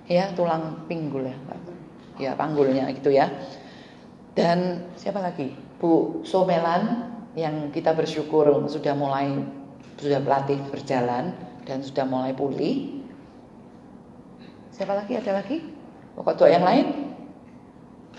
[0.10, 1.60] ya tulang pinggul ya Pak
[2.18, 3.30] ya panggulnya gitu ya
[4.34, 9.38] dan siapa lagi Bu Somelan yang kita bersyukur sudah mulai
[10.02, 13.06] sudah pelatih berjalan dan sudah mulai pulih
[14.76, 15.16] Siapa lagi?
[15.16, 15.64] Ada lagi?
[16.20, 17.05] Pokok yang lain?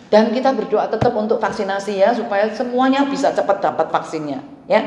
[0.06, 4.38] Dan kita berdoa tetap untuk vaksinasi ya supaya semuanya bisa cepat dapat vaksinnya
[4.70, 4.80] ya.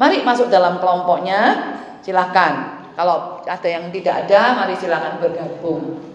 [0.00, 1.72] Mari masuk dalam kelompoknya.
[2.02, 2.82] Silahkan.
[2.92, 6.11] Kalau ada yang tidak ada, mari silahkan bergabung.